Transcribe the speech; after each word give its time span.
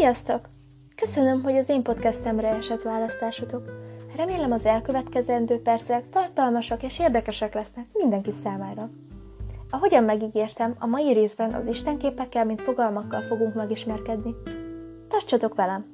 Sziasztok! 0.00 0.48
Köszönöm, 0.96 1.42
hogy 1.42 1.56
az 1.56 1.68
én 1.68 1.82
podcastemre 1.82 2.48
esett 2.48 2.82
választásotok. 2.82 3.62
Remélem 4.16 4.52
az 4.52 4.64
elkövetkezendő 4.64 5.62
percek 5.62 6.08
tartalmasak 6.08 6.82
és 6.82 6.98
érdekesek 6.98 7.54
lesznek 7.54 7.84
mindenki 7.92 8.30
számára. 8.42 8.88
Ahogyan 9.70 10.04
megígértem, 10.04 10.74
a 10.78 10.86
mai 10.86 11.12
részben 11.12 11.52
az 11.52 11.66
istenképekkel, 11.66 12.44
mint 12.44 12.60
fogalmakkal 12.60 13.22
fogunk 13.22 13.54
megismerkedni. 13.54 14.34
Tartsatok 15.08 15.54
velem! 15.54 15.84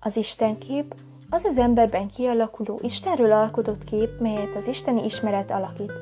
Az 0.00 0.16
istenkép 0.16 0.94
az 1.30 1.44
az 1.44 1.58
emberben 1.58 2.08
kialakuló 2.08 2.78
Istenről 2.82 3.32
alkotott 3.32 3.84
kép, 3.84 4.20
melyet 4.20 4.54
az 4.54 4.68
isteni 4.68 5.04
ismeret 5.04 5.50
alakít. 5.50 5.92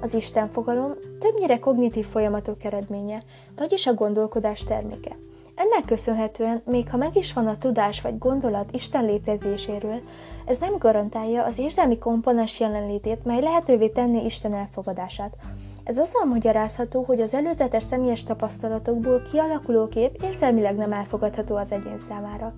Az 0.00 0.14
Isten 0.14 0.50
fogalom 0.50 0.92
többnyire 1.18 1.58
kognitív 1.58 2.06
folyamatok 2.06 2.64
eredménye, 2.64 3.22
vagyis 3.56 3.86
a 3.86 3.94
gondolkodás 3.94 4.64
terméke. 4.64 5.16
Ennek 5.54 5.84
köszönhetően, 5.86 6.62
még 6.64 6.90
ha 6.90 6.96
meg 6.96 7.16
is 7.16 7.32
van 7.32 7.46
a 7.46 7.58
tudás 7.58 8.00
vagy 8.00 8.18
gondolat 8.18 8.70
Isten 8.72 9.04
létezéséről, 9.04 10.00
ez 10.46 10.58
nem 10.58 10.78
garantálja 10.78 11.44
az 11.44 11.58
érzelmi 11.58 11.98
komponens 11.98 12.60
jelenlétét, 12.60 13.24
mely 13.24 13.40
lehetővé 13.40 13.88
tenni 13.88 14.24
Isten 14.24 14.54
elfogadását. 14.54 15.36
Ez 15.84 15.98
azzal 15.98 16.24
magyarázható, 16.24 17.02
hogy 17.02 17.20
az 17.20 17.34
előzetes 17.34 17.82
személyes 17.82 18.22
tapasztalatokból 18.22 19.22
kialakuló 19.22 19.88
kép 19.88 20.22
érzelmileg 20.22 20.76
nem 20.76 20.92
elfogadható 20.92 21.56
az 21.56 21.72
egyén 21.72 21.98
számára. 21.98 22.54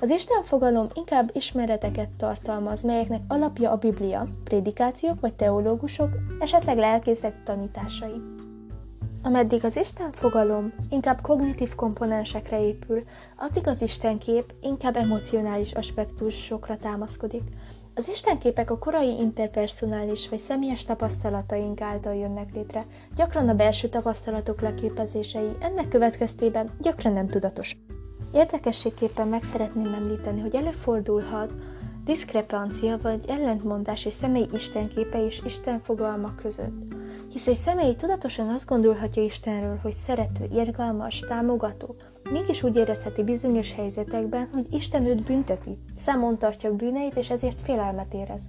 Az 0.00 0.10
Isten 0.10 0.42
fogalom 0.42 0.86
inkább 0.94 1.30
ismereteket 1.32 2.08
tartalmaz, 2.08 2.82
melyeknek 2.82 3.20
alapja 3.28 3.70
a 3.70 3.76
Biblia, 3.76 4.26
prédikációk 4.44 5.20
vagy 5.20 5.34
teológusok, 5.34 6.08
esetleg 6.38 6.78
lelkészek 6.78 7.42
tanításai. 7.42 8.22
Ameddig 9.22 9.64
az 9.64 9.76
Isten 9.76 10.12
fogalom 10.12 10.72
inkább 10.90 11.20
kognitív 11.20 11.74
komponensekre 11.74 12.66
épül, 12.66 13.02
addig 13.36 13.66
az 13.66 13.82
Isten 13.82 14.18
kép 14.18 14.54
inkább 14.60 14.96
emocionális 14.96 15.72
aspektusokra 15.72 16.76
támaszkodik. 16.76 17.42
Az 17.94 18.08
istenképek 18.08 18.70
a 18.70 18.78
korai 18.78 19.18
interpersonális 19.18 20.28
vagy 20.28 20.38
személyes 20.38 20.84
tapasztalataink 20.84 21.80
által 21.80 22.14
jönnek 22.14 22.54
létre, 22.54 22.84
gyakran 23.16 23.48
a 23.48 23.54
belső 23.54 23.88
tapasztalatok 23.88 24.60
leképezései, 24.60 25.50
ennek 25.60 25.88
következtében 25.88 26.70
gyakran 26.78 27.12
nem 27.12 27.28
tudatos. 27.28 27.76
Érdekességképpen 28.32 29.28
meg 29.28 29.42
szeretném 29.44 29.94
említeni, 29.94 30.40
hogy 30.40 30.54
előfordulhat 30.54 31.52
diszkrepancia 32.04 32.98
vagy 33.02 33.24
ellentmondás 33.28 34.04
egy 34.04 34.12
személy 34.12 34.48
istenképe 34.52 35.24
és 35.24 35.42
Isten 35.44 35.78
fogalma 35.80 36.34
között. 36.34 36.82
Hisz 37.32 37.46
egy 37.46 37.56
személy 37.56 37.94
tudatosan 37.94 38.48
azt 38.48 38.66
gondolhatja 38.66 39.22
Istenről, 39.22 39.78
hogy 39.82 39.92
szerető, 39.92 40.48
irgalmas, 40.52 41.18
támogató, 41.18 41.94
mégis 42.30 42.62
úgy 42.62 42.76
érezheti 42.76 43.22
bizonyos 43.22 43.74
helyzetekben, 43.74 44.48
hogy 44.52 44.66
Isten 44.70 45.06
őt 45.06 45.22
bünteti, 45.22 45.78
számon 45.96 46.38
tartja 46.38 46.76
bűneit, 46.76 47.16
és 47.16 47.30
ezért 47.30 47.60
félelmet 47.60 48.14
érez. 48.14 48.42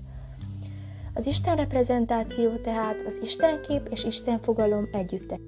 Az 1.14 1.28
Isten 1.28 1.56
reprezentáció 1.56 2.56
tehát 2.56 3.04
az 3.08 3.20
Istenkép 3.24 3.88
és 3.92 4.04
Isten 4.04 4.40
fogalom 4.42 4.88
együtte. 4.92 5.40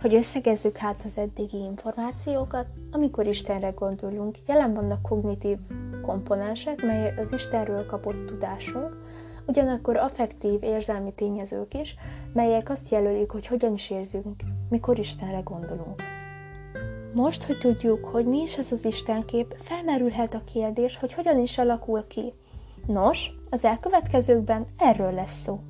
Hogy 0.00 0.14
összegezzük 0.14 0.76
hát 0.76 1.02
az 1.06 1.18
eddigi 1.18 1.58
információkat, 1.58 2.66
amikor 2.90 3.26
Istenre 3.26 3.70
gondolunk, 3.70 4.36
jelen 4.46 4.74
vannak 4.74 5.02
kognitív 5.02 5.56
komponensek, 6.02 6.82
mely 6.82 7.14
az 7.16 7.32
Istenről 7.32 7.86
kapott 7.86 8.26
tudásunk, 8.26 8.96
ugyanakkor 9.46 9.96
affektív 9.96 10.62
érzelmi 10.62 11.12
tényezők 11.12 11.74
is, 11.74 11.94
melyek 12.32 12.70
azt 12.70 12.88
jelölik, 12.88 13.30
hogy 13.30 13.46
hogyan 13.46 13.72
is 13.72 13.90
érzünk, 13.90 14.34
mikor 14.68 14.98
Istenre 14.98 15.40
gondolunk. 15.40 16.02
Most, 17.14 17.42
hogy 17.42 17.58
tudjuk, 17.58 18.04
hogy 18.04 18.26
mi 18.26 18.40
is 18.40 18.56
ez 18.56 18.72
az 18.72 18.84
Istenkép, 18.84 19.56
felmerülhet 19.62 20.34
a 20.34 20.42
kérdés, 20.52 20.96
hogy 20.96 21.12
hogyan 21.12 21.38
is 21.38 21.58
alakul 21.58 22.06
ki. 22.06 22.32
Nos, 22.86 23.30
az 23.50 23.64
elkövetkezőkben 23.64 24.66
erről 24.78 25.12
lesz 25.12 25.42
szó. 25.42 25.60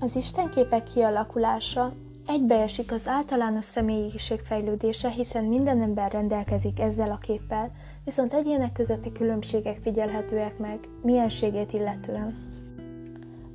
Az 0.00 0.16
Istenképek 0.16 0.82
kialakulása 0.82 1.92
egybeesik 2.26 2.92
az 2.92 3.08
általános 3.08 3.64
személyiség 3.64 4.40
fejlődése, 4.40 5.08
hiszen 5.08 5.44
minden 5.44 5.82
ember 5.82 6.12
rendelkezik 6.12 6.80
ezzel 6.80 7.10
a 7.10 7.18
képpel, 7.22 7.70
viszont 8.04 8.34
egyének 8.34 8.72
közötti 8.72 9.12
különbségek 9.12 9.78
figyelhetőek 9.82 10.58
meg, 10.58 10.78
mienségét 11.02 11.72
illetően. 11.72 12.54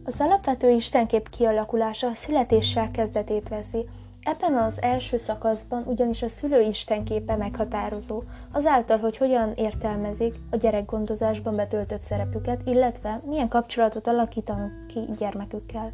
Az 0.04 0.22
alapvető 0.22 0.70
istenkép 0.70 1.30
kialakulása 1.30 2.08
a 2.08 2.14
születéssel 2.14 2.92
kezdetét 2.92 3.50
veszi, 3.50 3.86
Ebben 4.24 4.58
az 4.58 4.82
első 4.82 5.18
szakaszban 5.18 5.84
ugyanis 5.86 6.22
a 6.22 6.28
szülő 6.28 6.62
istenképe 6.62 7.36
meghatározó, 7.36 8.24
azáltal, 8.52 8.98
hogy 8.98 9.18
hogyan 9.18 9.54
értelmezik 9.56 10.36
a 10.52 10.56
gyerekgondozásban 10.56 11.56
betöltött 11.56 12.00
szerepüket, 12.00 12.62
illetve 12.66 13.20
milyen 13.26 13.48
kapcsolatot 13.48 14.08
alakítanak 14.08 14.72
ki 14.88 15.00
gyermekükkel. 15.18 15.94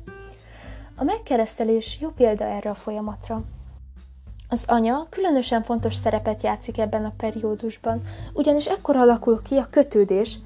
A 1.00 1.03
megkeresztelés 1.03 1.97
jó 2.02 2.09
példa 2.09 2.46
erre 2.46 2.69
a 2.69 2.75
folyamatra. 2.75 3.44
Az 4.50 4.66
anya 4.68 5.08
különösen 5.09 5.63
fontos 5.63 5.96
szerepet 5.96 6.41
játszik 6.44 6.78
ebben 6.78 7.06
a 7.06 7.13
periódusban, 7.18 8.02
ugyanis 8.34 8.66
ekkor 8.66 8.96
alakul 8.96 9.41
ki 9.41 9.56
a 9.56 9.68
kötődés, 9.69 10.40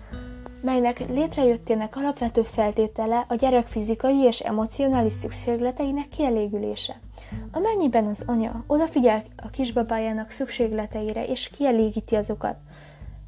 melynek 0.63 1.09
létrejöttének 1.09 1.95
alapvető 1.95 2.41
feltétele 2.41 3.25
a 3.27 3.35
gyerek 3.35 3.67
fizikai 3.67 4.23
és 4.23 4.39
emocionális 4.39 5.13
szükségleteinek 5.13 6.07
kielégülése. 6.07 6.99
Amennyiben 7.51 8.05
az 8.05 8.23
anya 8.25 8.63
odafigyel 8.67 9.23
a 9.35 9.49
kisbabájának 9.49 10.29
szükségleteire 10.29 11.25
és 11.25 11.49
kielégíti 11.49 12.15
azokat, 12.15 12.55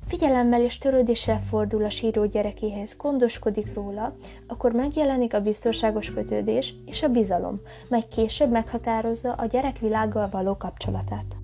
figyelemmel 0.08 0.62
és 0.62 0.78
törődéssel 0.78 1.42
fordul 1.50 1.84
a 1.84 1.90
síró 1.90 2.26
gyerekéhez, 2.26 2.96
gondoskodik 2.98 3.74
róla, 3.74 4.16
akkor 4.48 4.72
megjelenik 4.72 5.34
a 5.34 5.42
biztonságos 5.42 6.14
kötődés 6.14 6.74
és 6.86 7.04
a 7.04 7.08
bizalom, 7.08 7.62
mely 7.90 8.04
később 8.16 8.52
meghatározza 8.52 9.34
a 9.34 9.46
gyerek 9.46 9.80
világgal 9.80 10.28
való 10.32 10.58
kapcsolatát. 10.58 11.36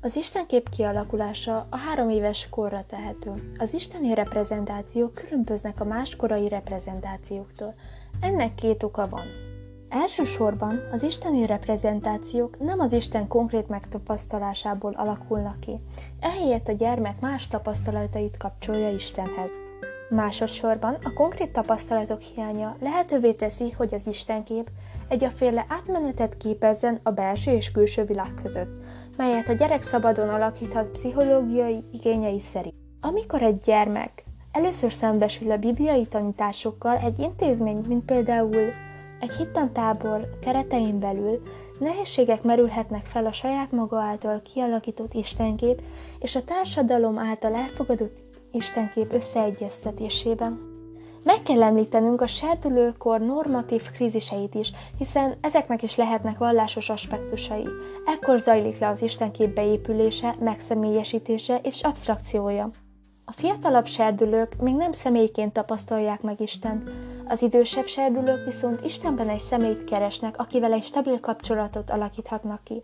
Az 0.00 0.16
istenkép 0.16 0.68
kialakulása 0.68 1.66
a 1.70 1.76
három 1.76 2.10
éves 2.10 2.48
korra 2.50 2.84
tehető. 2.86 3.52
Az 3.58 3.74
isteni 3.74 4.14
reprezentációk 4.14 5.14
különböznek 5.14 5.80
a 5.80 5.84
más 5.84 6.16
korai 6.16 6.48
reprezentációktól. 6.48 7.74
Ennek 8.20 8.54
két 8.54 8.82
oka 8.82 9.08
van. 9.08 9.43
Elsősorban 9.94 10.80
az 10.92 11.02
isteni 11.02 11.46
reprezentációk 11.46 12.58
nem 12.58 12.80
az 12.80 12.92
Isten 12.92 13.28
konkrét 13.28 13.68
megtapasztalásából 13.68 14.92
alakulnak 14.92 15.60
ki, 15.60 15.80
ehelyett 16.20 16.68
a 16.68 16.72
gyermek 16.72 17.20
más 17.20 17.48
tapasztalatait 17.48 18.36
kapcsolja 18.36 18.90
Istenhez. 18.90 19.50
Másodszorban 20.10 20.98
a 21.02 21.12
konkrét 21.12 21.52
tapasztalatok 21.52 22.20
hiánya 22.20 22.76
lehetővé 22.80 23.32
teszi, 23.32 23.70
hogy 23.70 23.94
az 23.94 24.06
Istenkép 24.06 24.70
egy 25.08 25.26
féle 25.34 25.66
átmenetet 25.68 26.36
képezzen 26.36 27.00
a 27.02 27.10
belső 27.10 27.52
és 27.52 27.70
külső 27.70 28.04
világ 28.04 28.34
között, 28.42 28.76
melyet 29.16 29.48
a 29.48 29.52
gyerek 29.52 29.82
szabadon 29.82 30.28
alakíthat 30.28 30.90
pszichológiai 30.90 31.84
igényei 31.92 32.40
szerint. 32.40 32.74
Amikor 33.00 33.42
egy 33.42 33.60
gyermek 33.64 34.24
először 34.52 34.92
szembesül 34.92 35.50
a 35.50 35.56
bibliai 35.56 36.06
tanításokkal, 36.06 36.96
egy 36.96 37.18
intézmény, 37.18 37.80
mint 37.88 38.04
például 38.04 38.72
egy 39.20 39.32
hittantábor 39.32 40.38
keretein 40.40 40.98
belül 40.98 41.42
nehézségek 41.78 42.42
merülhetnek 42.42 43.06
fel 43.06 43.26
a 43.26 43.32
saját 43.32 43.72
maga 43.72 44.00
által 44.00 44.42
kialakított 44.42 45.14
istenkép 45.14 45.82
és 46.18 46.36
a 46.36 46.44
társadalom 46.44 47.18
által 47.18 47.54
elfogadott 47.54 48.22
istenkép 48.52 49.12
összeegyeztetésében. 49.12 50.72
Meg 51.24 51.42
kell 51.42 51.62
említenünk 51.62 52.20
a 52.20 52.26
serdülőkor 52.26 53.20
normatív 53.20 53.82
kríziseit 53.90 54.54
is, 54.54 54.72
hiszen 54.98 55.36
ezeknek 55.40 55.82
is 55.82 55.96
lehetnek 55.96 56.38
vallásos 56.38 56.90
aspektusai. 56.90 57.66
Ekkor 58.04 58.38
zajlik 58.38 58.78
le 58.78 58.88
az 58.88 59.02
istenkép 59.02 59.54
beépülése, 59.54 60.34
megszemélyesítése 60.40 61.60
és 61.62 61.80
abstrakciója. 61.82 62.70
A 63.24 63.32
fiatalabb 63.32 63.86
serdülők 63.86 64.56
még 64.60 64.74
nem 64.74 64.92
személyként 64.92 65.52
tapasztalják 65.52 66.22
meg 66.22 66.40
Istent, 66.40 66.90
az 67.28 67.42
idősebb 67.42 67.86
serdülők 67.86 68.44
viszont 68.44 68.84
Istenben 68.84 69.28
egy 69.28 69.40
személyt 69.40 69.84
keresnek, 69.84 70.38
akivel 70.38 70.72
egy 70.72 70.84
stabil 70.84 71.20
kapcsolatot 71.20 71.90
alakíthatnak 71.90 72.64
ki. 72.64 72.82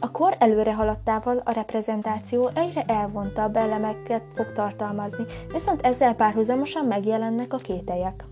A 0.00 0.10
kor 0.10 0.36
előre 0.38 0.74
haladtával 0.74 1.42
a 1.44 1.52
reprezentáció 1.52 2.50
egyre 2.54 2.84
elvontabb 2.86 3.56
elemeket 3.56 4.22
fog 4.34 4.52
tartalmazni, 4.52 5.24
viszont 5.52 5.80
ezzel 5.86 6.14
párhuzamosan 6.14 6.86
megjelennek 6.86 7.52
a 7.52 7.56
kételyek. 7.56 8.24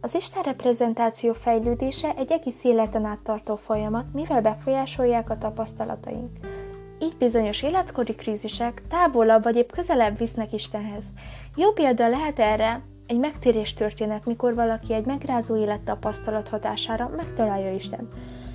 Az 0.00 0.14
Isten 0.14 0.42
reprezentáció 0.42 1.32
fejlődése 1.32 2.12
egy 2.16 2.32
egész 2.32 2.64
életen 2.64 3.04
át 3.04 3.18
tartó 3.18 3.56
folyamat, 3.56 4.12
mivel 4.12 4.40
befolyásolják 4.42 5.30
a 5.30 5.38
tapasztalataink. 5.38 6.30
Így 7.00 7.16
bizonyos 7.18 7.62
életkori 7.62 8.14
krízisek 8.14 8.82
távolabb 8.88 9.42
vagy 9.42 9.56
épp 9.56 9.70
közelebb 9.70 10.18
visznek 10.18 10.52
Istenhez. 10.52 11.04
Jó 11.56 11.72
példa 11.72 12.08
lehet 12.08 12.38
erre 12.38 12.82
egy 13.06 13.18
megtérés 13.18 13.74
történet, 13.74 14.26
mikor 14.26 14.54
valaki 14.54 14.92
egy 14.92 15.04
megrázó 15.04 15.56
élettapasztalat 15.56 16.48
hatására 16.48 17.10
megtalálja 17.16 17.74
Isten, 17.74 18.08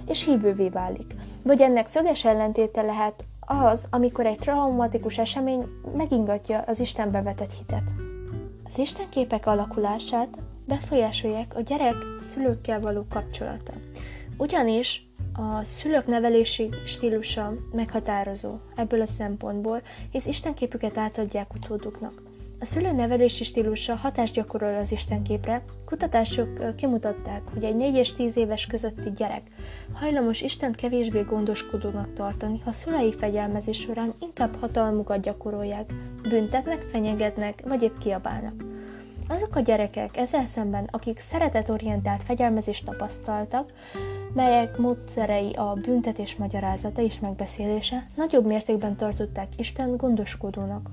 és 0.08 0.26
hívővé 0.26 0.70
válik. 0.70 1.14
Vagy 1.44 1.62
ennek 1.62 1.88
szöges 1.88 2.26
ellentéte 2.26 2.82
lehet 2.82 3.26
az, 3.40 3.88
amikor 3.90 4.26
egy 4.26 4.38
traumatikus 4.38 5.18
esemény 5.18 5.66
megingatja 5.96 6.64
az 6.68 6.80
Istenbe 6.80 7.22
vetett 7.22 7.54
hitet. 7.58 7.84
Az 8.64 8.78
istenképek 8.78 9.46
alakulását 9.46 10.40
befolyásolják 10.68 11.56
a 11.56 11.62
gyerek 11.62 11.96
szülőkkel 12.34 12.80
való 12.80 13.06
kapcsolata. 13.10 13.74
Ugyanis 14.38 15.08
a 15.34 15.64
szülők 15.64 16.08
nevelési 16.08 16.70
stílusa 16.86 17.54
meghatározó 17.72 18.58
ebből 18.76 19.02
a 19.02 19.08
szempontból, 19.08 19.82
hisz 20.12 20.26
istenképüket 20.26 20.98
átadják 20.98 21.54
utóduknak. 21.54 22.29
A 22.60 22.66
szülő 22.66 22.92
nevelési 22.92 23.44
stílusa 23.44 23.96
hatást 23.96 24.34
gyakorol 24.34 24.76
az 24.76 24.92
istenképre. 24.92 25.64
Kutatások 25.86 26.76
kimutatták, 26.76 27.42
hogy 27.54 27.64
egy 27.64 27.76
4 27.76 27.96
és 27.96 28.14
10 28.14 28.38
éves 28.38 28.66
közötti 28.66 29.12
gyerek 29.16 29.42
hajlamos 29.94 30.42
Istent 30.42 30.76
kevésbé 30.76 31.22
gondoskodónak 31.22 32.14
tartani, 32.14 32.62
ha 32.66 32.72
szülei 32.72 33.14
fegyelmezés 33.14 33.80
során 33.80 34.14
inkább 34.20 34.56
hatalmukat 34.60 35.22
gyakorolják, 35.22 35.94
büntetnek, 36.30 36.80
fenyegetnek, 36.80 37.64
vagy 37.68 37.82
épp 37.82 37.98
kiabálnak. 38.00 38.64
Azok 39.28 39.56
a 39.56 39.60
gyerekek 39.60 40.18
ezzel 40.18 40.46
szemben, 40.46 40.88
akik 40.92 41.20
szeretetorientált 41.20 42.24
fegyelmezést 42.24 42.86
tapasztaltak, 42.86 43.74
melyek 44.34 44.78
módszerei 44.78 45.54
a 45.54 45.74
büntetés 45.74 46.36
magyarázata 46.36 47.02
és 47.02 47.20
megbeszélése, 47.20 48.06
nagyobb 48.16 48.46
mértékben 48.46 48.96
tartották 48.96 49.48
Isten 49.58 49.98
gondoskodónak. 49.98 50.90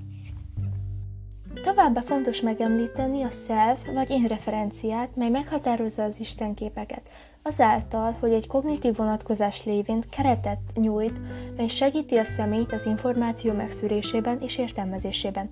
Továbbá 1.63 2.01
fontos 2.01 2.41
megemlíteni 2.41 3.23
a 3.23 3.29
self 3.29 3.79
vagy 3.93 4.09
én 4.09 4.25
referenciát, 4.27 5.15
mely 5.15 5.29
meghatározza 5.29 6.03
az 6.03 6.19
istenképeket, 6.19 7.09
azáltal, 7.41 8.15
hogy 8.19 8.33
egy 8.33 8.47
kognitív 8.47 8.95
vonatkozás 8.95 9.63
lévén 9.63 10.03
keretet 10.09 10.59
nyújt, 10.75 11.19
mely 11.55 11.67
segíti 11.67 12.17
a 12.17 12.23
személyt 12.23 12.73
az 12.73 12.85
információ 12.85 13.53
megszűrésében 13.53 14.41
és 14.41 14.57
értelmezésében. 14.57 15.49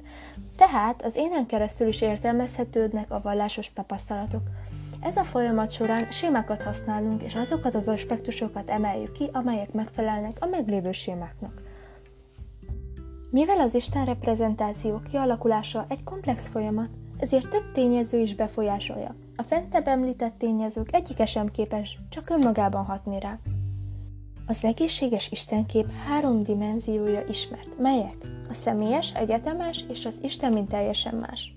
Tehát 0.58 1.02
az 1.02 1.16
énen 1.16 1.46
keresztül 1.46 1.88
is 1.88 2.02
értelmezhetődnek 2.02 3.12
a 3.12 3.22
vallásos 3.22 3.74
tapasztalatok. 3.74 4.42
Ez 5.02 5.18
a 5.18 5.24
folyamat 5.24 5.72
során 5.72 6.12
sémákat 6.12 6.64
használunk, 6.64 7.22
és 7.22 7.36
azokat 7.36 7.76
az 7.76 7.88
aspektusokat 7.88 8.70
emeljük 8.70 9.12
ki, 9.12 9.30
amelyek 9.32 9.74
megfelelnek 9.74 10.38
a 10.40 10.46
meglévő 10.46 10.92
sémáknak. 10.92 11.65
Mivel 13.36 13.60
az 13.60 13.74
Isten 13.76 14.06
reprezentáció 14.06 15.02
kialakulása 15.10 15.86
egy 15.90 16.04
komplex 16.04 16.48
folyamat, 16.48 16.90
ezért 17.18 17.50
több 17.50 17.72
tényező 17.72 18.20
is 18.20 18.36
befolyásolja. 18.36 19.16
A 19.36 19.42
fentebb 19.42 19.88
említett 19.88 20.38
tényezők 20.38 20.94
egyike 20.94 21.26
sem 21.26 21.52
képes 21.52 21.98
csak 22.10 22.30
önmagában 22.30 22.86
hatni 22.86 23.20
rá. 23.20 23.40
Az 24.48 24.64
egészséges 24.64 25.32
istenkép 25.32 25.92
három 26.08 26.44
dimenziója 26.44 27.24
ismert, 27.30 27.78
melyek 27.78 28.18
a 28.50 28.54
személyes, 28.54 29.12
egyetemes 29.14 29.84
és 29.90 30.06
az 30.06 30.20
Isten 30.22 30.54
mint 30.54 30.70
teljesen 30.70 31.16
más. 31.16 31.56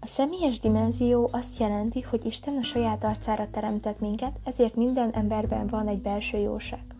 A 0.00 0.06
személyes 0.06 0.60
dimenzió 0.60 1.28
azt 1.32 1.58
jelenti, 1.58 2.00
hogy 2.00 2.24
Isten 2.24 2.56
a 2.56 2.62
saját 2.62 3.04
arcára 3.04 3.48
teremtett 3.50 4.00
minket, 4.00 4.38
ezért 4.44 4.74
minden 4.74 5.10
emberben 5.10 5.66
van 5.66 5.88
egy 5.88 6.00
belső 6.00 6.38
jóság. 6.38 6.95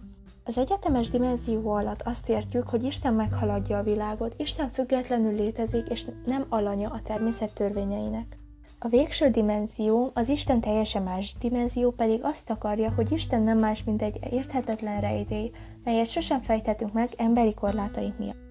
Az 0.49 0.59
egyetemes 0.59 1.09
dimenzió 1.09 1.71
alatt 1.71 2.03
azt 2.03 2.29
értjük, 2.29 2.69
hogy 2.69 2.83
Isten 2.83 3.15
meghaladja 3.15 3.79
a 3.79 3.83
világot, 3.83 4.35
Isten 4.37 4.71
függetlenül 4.73 5.35
létezik, 5.35 5.89
és 5.89 6.07
nem 6.27 6.47
alanya 6.49 6.91
a 6.91 7.01
természet 7.05 7.55
törvényeinek. 7.55 8.39
A 8.79 8.89
végső 8.89 9.31
dimenzió, 9.31 10.11
az 10.15 10.29
Isten 10.29 10.61
teljesen 10.61 11.03
más 11.03 11.35
dimenzió 11.41 11.91
pedig 11.91 12.21
azt 12.23 12.51
akarja, 12.51 12.93
hogy 12.93 13.13
Isten 13.13 13.43
nem 13.43 13.59
más, 13.59 13.85
mint 13.85 14.03
egy 14.03 14.19
érthetetlen 14.31 15.01
rejtély, 15.01 15.51
melyet 15.85 16.11
sosem 16.11 16.41
fejthetünk 16.41 16.93
meg 16.93 17.09
emberi 17.17 17.55
korlátaink 17.55 18.19
miatt. 18.19 18.45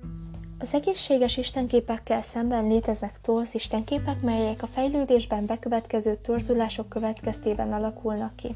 Az 0.59 0.73
egészséges 0.73 1.37
istenképekkel 1.37 2.21
szemben 2.21 2.67
léteznek 2.67 3.21
torz 3.21 3.55
istenképek, 3.55 4.21
melyek 4.21 4.63
a 4.63 4.67
fejlődésben 4.67 5.45
bekövetkező 5.45 6.15
torzulások 6.15 6.89
következtében 6.89 7.73
alakulnak 7.73 8.35
ki. 8.35 8.55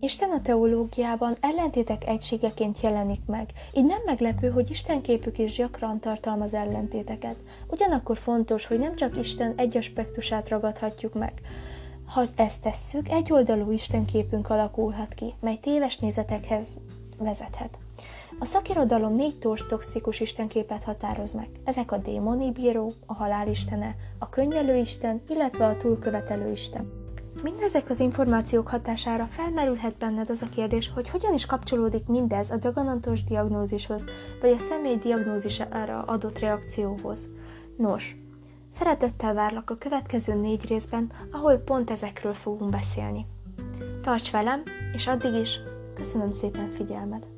Isten 0.00 0.30
a 0.30 0.40
teológiában 0.40 1.36
ellentétek 1.40 2.06
egységeként 2.06 2.80
jelenik 2.80 3.20
meg, 3.26 3.50
így 3.72 3.86
nem 3.86 4.00
meglepő, 4.04 4.50
hogy 4.50 4.70
Isten 4.70 5.00
képük 5.00 5.38
is 5.38 5.52
gyakran 5.52 6.00
tartalmaz 6.00 6.54
ellentéteket. 6.54 7.36
Ugyanakkor 7.66 8.16
fontos, 8.16 8.66
hogy 8.66 8.78
nem 8.78 8.96
csak 8.96 9.16
Isten 9.16 9.52
egy 9.56 9.76
aspektusát 9.76 10.48
ragadhatjuk 10.48 11.14
meg. 11.14 11.32
Ha 12.06 12.24
ezt 12.36 12.62
tesszük, 12.62 13.08
egyoldalú 13.08 13.74
képünk 14.12 14.50
alakulhat 14.50 15.14
ki, 15.14 15.34
mely 15.40 15.58
téves 15.62 15.96
nézetekhez 15.96 16.66
vezethet. 17.18 17.78
A 18.38 18.44
szakirodalom 18.44 19.12
négy 19.12 19.38
torz 19.38 19.66
toxikus 19.66 20.20
istenképet 20.20 20.82
határoz 20.82 21.32
meg. 21.32 21.48
Ezek 21.64 21.92
a 21.92 21.96
démoni 21.96 22.52
bíró, 22.52 22.92
a 23.06 23.14
halálistene, 23.14 23.96
a 24.18 24.28
könyvelő 24.28 24.76
isten, 24.76 25.22
illetve 25.28 25.66
a 25.66 25.76
túlkövetelő 25.76 26.50
isten. 26.52 27.07
Mindezek 27.42 27.90
az 27.90 28.00
információk 28.00 28.68
hatására 28.68 29.26
felmerülhet 29.26 29.96
benned 29.96 30.30
az 30.30 30.42
a 30.42 30.48
kérdés, 30.54 30.90
hogy 30.94 31.08
hogyan 31.08 31.34
is 31.34 31.46
kapcsolódik 31.46 32.06
mindez 32.06 32.50
a 32.50 32.56
daganantos 32.56 33.24
diagnózishoz, 33.24 34.04
vagy 34.40 34.50
a 34.50 34.58
személy 34.58 34.96
diagnózisára 34.96 36.02
adott 36.02 36.38
reakcióhoz. 36.38 37.28
Nos, 37.76 38.16
szeretettel 38.72 39.34
várlak 39.34 39.70
a 39.70 39.78
következő 39.78 40.34
négy 40.34 40.66
részben, 40.68 41.10
ahol 41.30 41.56
pont 41.56 41.90
ezekről 41.90 42.34
fogunk 42.34 42.70
beszélni. 42.70 43.26
Tarts 44.02 44.30
velem, 44.30 44.62
és 44.92 45.06
addig 45.06 45.34
is 45.34 45.60
köszönöm 45.94 46.32
szépen 46.32 46.70
figyelmed! 46.70 47.37